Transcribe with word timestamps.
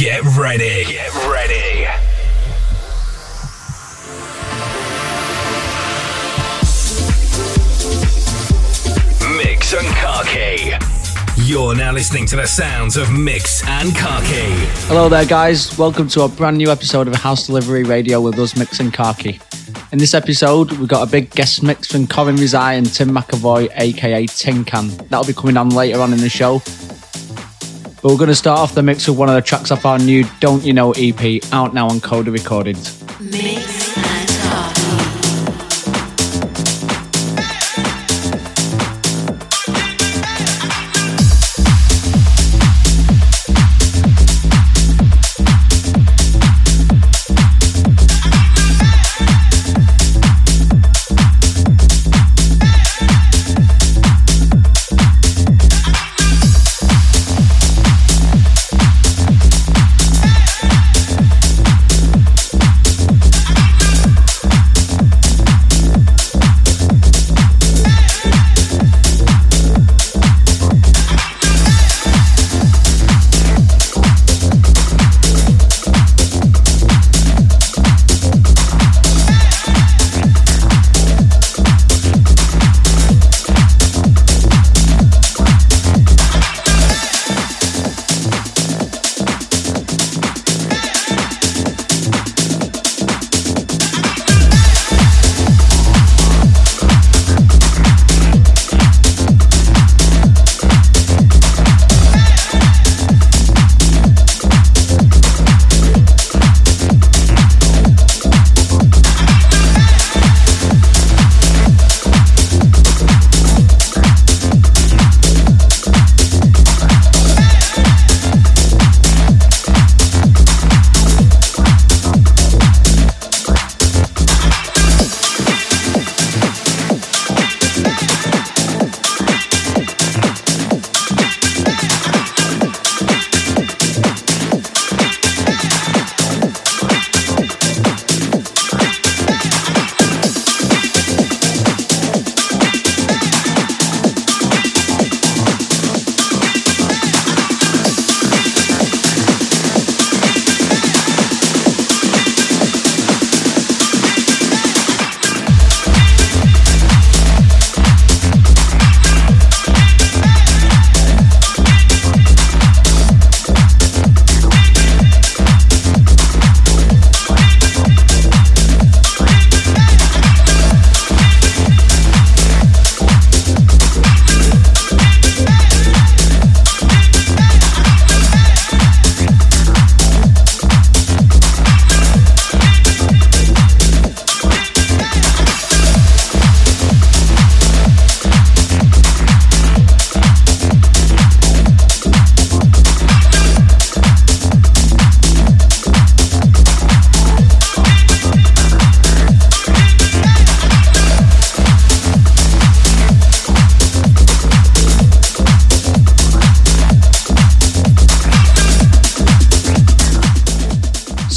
Get 0.00 0.22
ready. 0.38 0.86
Get 0.86 1.14
ready. 1.26 1.86
Mix 9.36 9.74
and 9.74 9.86
Khaki. 9.96 10.72
You're 11.42 11.76
now 11.76 11.92
listening 11.92 12.24
to 12.28 12.36
the 12.36 12.46
sounds 12.46 12.96
of 12.96 13.12
Mix 13.12 13.62
and 13.68 13.94
Khaki. 13.94 14.54
Hello 14.88 15.10
there, 15.10 15.26
guys. 15.26 15.76
Welcome 15.76 16.08
to 16.08 16.22
a 16.22 16.28
brand 16.28 16.56
new 16.56 16.70
episode 16.70 17.06
of 17.06 17.14
House 17.16 17.46
Delivery 17.46 17.82
Radio 17.82 18.22
with 18.22 18.38
us, 18.38 18.56
Mix 18.56 18.80
and 18.80 18.94
Khaki. 18.94 19.38
In 19.92 19.98
this 19.98 20.14
episode, 20.14 20.72
we've 20.72 20.88
got 20.88 21.06
a 21.06 21.10
big 21.10 21.28
guest 21.32 21.62
mix 21.62 21.92
from 21.92 22.06
Corin 22.06 22.36
Rizai 22.36 22.78
and 22.78 22.90
Tim 22.90 23.10
McAvoy, 23.10 23.68
aka 23.76 24.26
Tin 24.28 24.64
Can. 24.64 24.88
That'll 25.10 25.26
be 25.26 25.34
coming 25.34 25.58
on 25.58 25.68
later 25.68 26.00
on 26.00 26.14
in 26.14 26.20
the 26.20 26.30
show. 26.30 26.62
But 28.02 28.08
we're 28.12 28.18
going 28.18 28.28
to 28.28 28.34
start 28.34 28.58
off 28.58 28.74
the 28.74 28.82
mix 28.82 29.06
with 29.06 29.18
one 29.18 29.28
of 29.28 29.34
the 29.34 29.42
tracks 29.42 29.70
off 29.70 29.84
our 29.84 29.98
new 29.98 30.24
Don't 30.40 30.64
You 30.64 30.72
Know 30.72 30.92
EP, 30.92 31.44
out 31.52 31.74
now 31.74 31.88
on 31.88 32.00
Coda 32.00 32.30
Recordings. 32.30 32.98
Mix. 33.20 33.59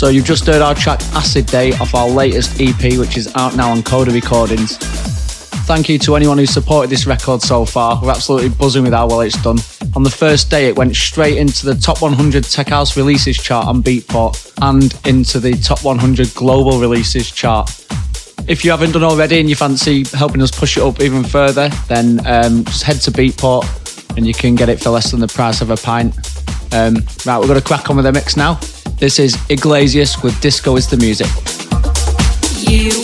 So 0.04 0.10
you've 0.10 0.26
just 0.26 0.46
heard 0.46 0.62
our 0.62 0.76
track 0.76 1.00
Acid 1.14 1.46
Day 1.46 1.72
off 1.76 1.96
our 1.96 2.10
latest 2.10 2.60
EP, 2.60 3.00
which 3.00 3.16
is 3.16 3.34
out 3.36 3.56
now 3.56 3.72
on 3.72 3.82
Coda 3.82 4.12
Recordings. 4.12 4.76
Thank 5.66 5.88
you 5.88 5.98
to 6.00 6.18
anyone 6.18 6.38
who 6.38 6.46
supported 6.46 6.90
this 6.90 7.08
record 7.08 7.42
so 7.42 7.64
far. 7.64 8.02
We're 8.04 8.12
absolutely 8.12 8.50
buzzing 8.50 8.84
with 8.84 8.92
how 8.92 9.08
well 9.08 9.22
it's 9.22 9.42
done. 9.42 9.60
On 9.96 10.04
the 10.04 10.10
first 10.10 10.52
day, 10.52 10.68
it 10.68 10.76
went 10.76 10.94
straight 10.94 11.38
into 11.38 11.66
the 11.66 11.76
top 11.76 12.02
100 12.02 12.44
Tech 12.44 12.68
House 12.68 12.98
releases 12.98 13.38
chart 13.38 13.66
on 13.66 13.82
Beatport 13.82 14.52
and 14.62 14.94
into 15.08 15.40
the 15.40 15.54
top 15.54 15.86
100 15.86 16.36
global 16.36 16.82
releases 16.82 17.32
chart. 17.32 17.70
If 18.46 18.66
you 18.66 18.72
haven't 18.72 18.92
done 18.92 19.04
already 19.04 19.40
and 19.40 19.50
you 19.50 19.56
fancy 19.56 20.04
helping 20.18 20.42
us 20.42 20.52
push 20.52 20.76
it 20.76 20.84
up 20.84 21.00
even 21.00 21.24
further, 21.24 21.70
then 21.88 22.20
um, 22.28 22.66
just 22.66 22.84
head 22.84 22.98
to 23.04 23.12
Beatport 23.12 24.18
and 24.18 24.28
you 24.28 24.34
can 24.34 24.56
get 24.56 24.68
it 24.68 24.82
for 24.82 24.90
less 24.90 25.12
than 25.12 25.22
the 25.22 25.30
price 25.30 25.62
of 25.62 25.70
a 25.70 25.78
pint. 25.78 26.14
Um, 26.74 26.96
right, 27.26 27.40
we're 27.40 27.48
going 27.48 27.62
to 27.62 27.66
crack 27.66 27.90
on 27.90 27.96
with 27.96 28.04
the 28.04 28.12
mix 28.12 28.36
now. 28.36 28.60
This 28.98 29.20
is 29.20 29.38
Iglesias 29.50 30.22
with 30.24 30.40
Disco 30.40 30.78
is 30.78 30.88
the 30.88 30.98
Music. 30.98 31.28
You 32.70 33.03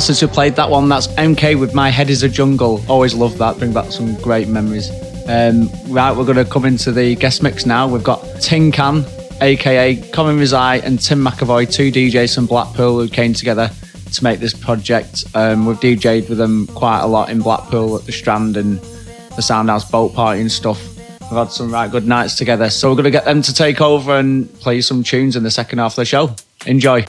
Since 0.00 0.22
we 0.22 0.28
played 0.28 0.54
that 0.56 0.70
one. 0.70 0.88
That's 0.88 1.08
MK 1.08 1.58
with 1.58 1.74
My 1.74 1.90
Head 1.90 2.08
is 2.08 2.22
a 2.22 2.28
Jungle. 2.28 2.82
Always 2.88 3.14
love 3.14 3.36
that. 3.38 3.58
Bring 3.58 3.72
back 3.72 3.90
some 3.90 4.14
great 4.22 4.46
memories. 4.46 4.90
Um, 5.28 5.68
right, 5.88 6.16
we're 6.16 6.24
going 6.24 6.36
to 6.36 6.44
come 6.44 6.64
into 6.64 6.92
the 6.92 7.16
guest 7.16 7.42
mix 7.42 7.66
now. 7.66 7.88
We've 7.88 8.02
got 8.02 8.22
Tin 8.40 8.70
Can, 8.70 9.04
aka 9.40 9.96
Corin 10.12 10.38
Rizai, 10.38 10.82
and 10.84 11.00
Tim 11.00 11.24
McAvoy, 11.24 11.70
two 11.70 11.90
DJs 11.90 12.34
from 12.34 12.46
Blackpool 12.46 13.00
who 13.00 13.08
came 13.08 13.32
together 13.32 13.70
to 14.12 14.24
make 14.24 14.40
this 14.40 14.54
project. 14.54 15.24
Um, 15.34 15.66
we've 15.66 15.80
DJed 15.80 16.28
with 16.28 16.38
them 16.38 16.68
quite 16.68 17.00
a 17.00 17.06
lot 17.06 17.28
in 17.28 17.40
Blackpool 17.40 17.96
at 17.96 18.04
the 18.04 18.12
Strand 18.12 18.56
and 18.56 18.78
the 18.78 19.42
Soundhouse 19.42 19.90
Boat 19.90 20.14
Party 20.14 20.40
and 20.40 20.50
stuff. 20.50 20.80
We've 21.22 21.38
had 21.38 21.50
some 21.50 21.72
right 21.72 21.90
good 21.90 22.06
nights 22.06 22.36
together. 22.36 22.70
So 22.70 22.88
we're 22.88 22.94
going 22.94 23.04
to 23.04 23.10
get 23.10 23.24
them 23.24 23.42
to 23.42 23.52
take 23.52 23.80
over 23.80 24.16
and 24.16 24.52
play 24.60 24.80
some 24.80 25.02
tunes 25.02 25.36
in 25.36 25.42
the 25.42 25.50
second 25.50 25.80
half 25.80 25.92
of 25.92 25.96
the 25.96 26.04
show. 26.04 26.34
Enjoy. 26.66 27.04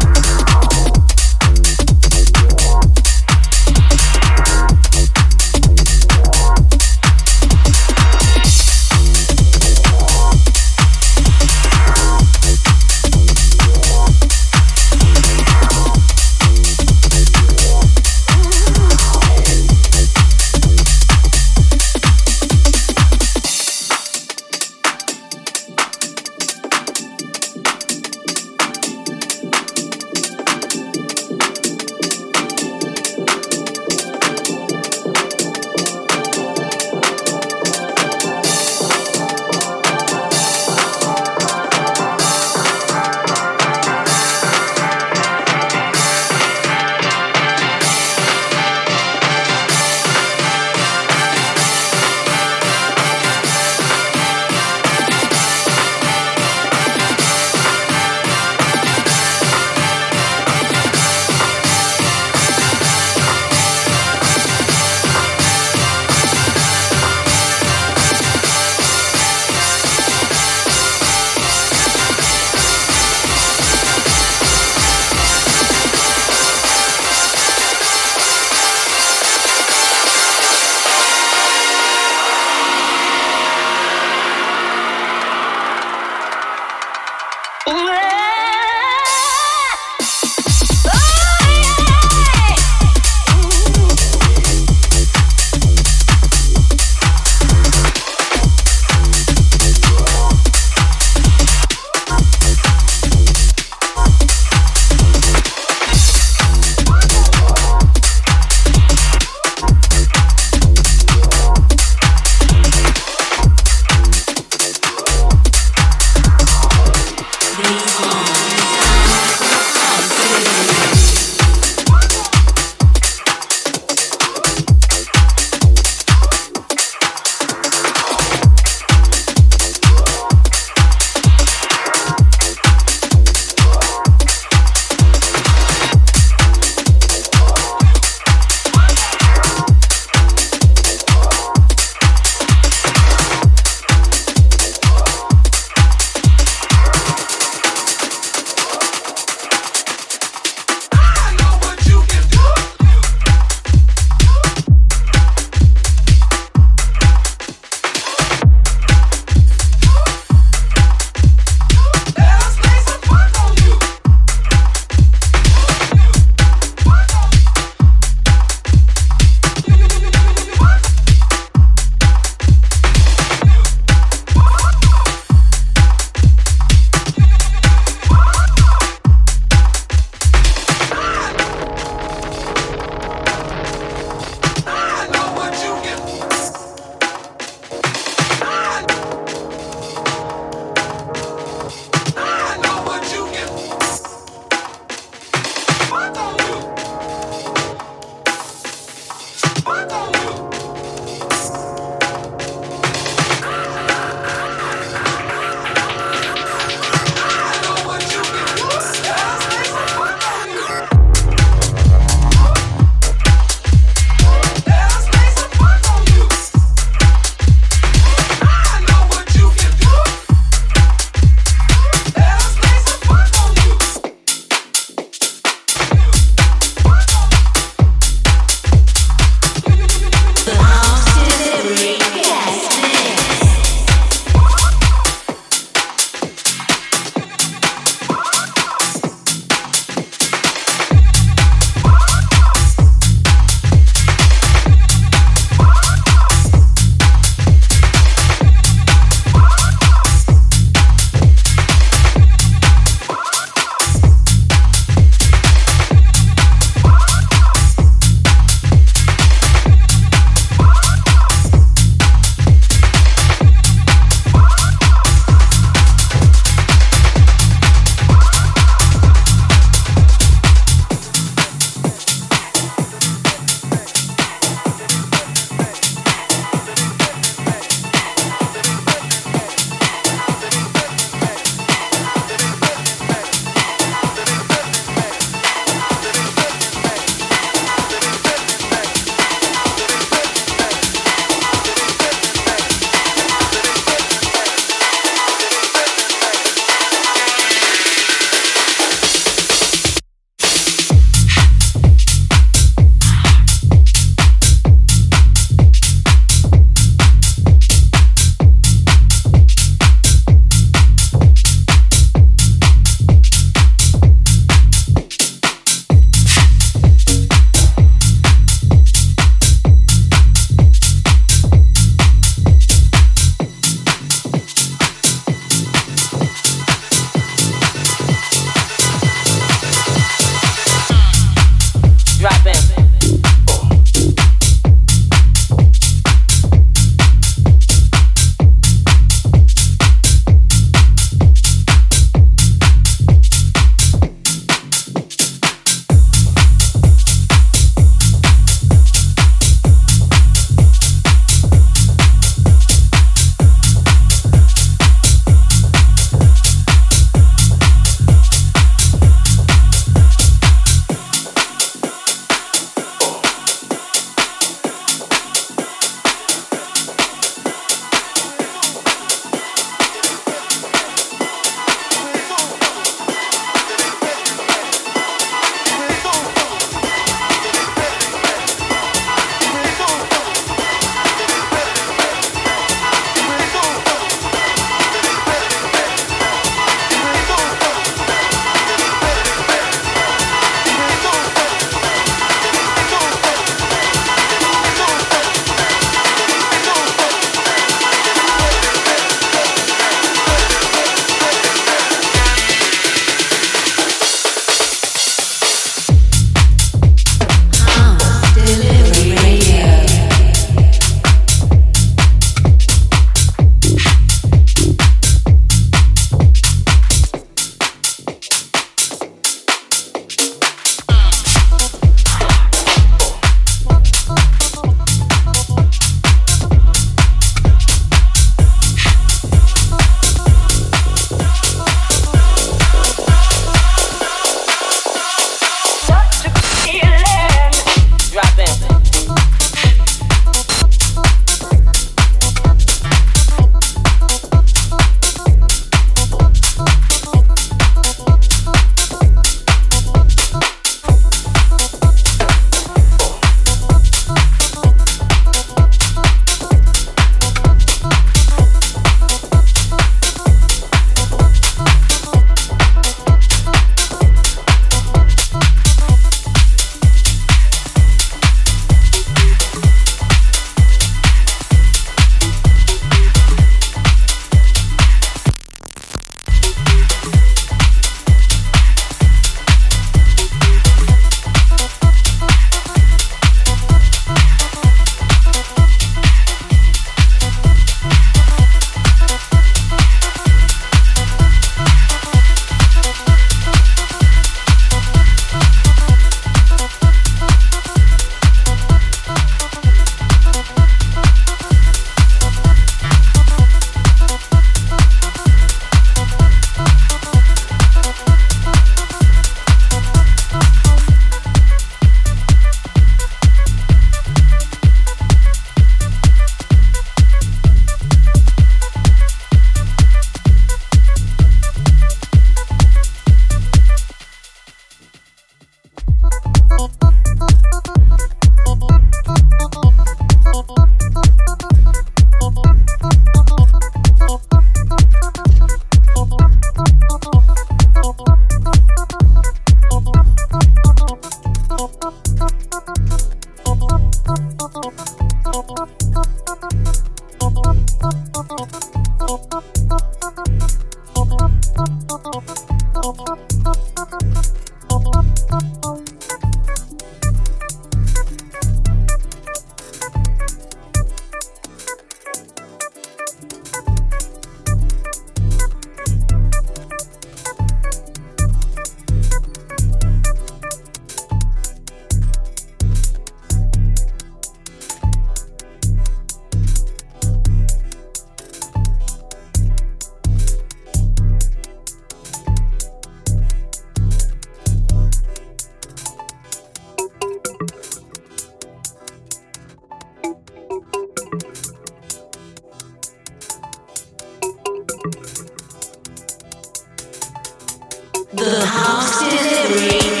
misery. 599.13 600.00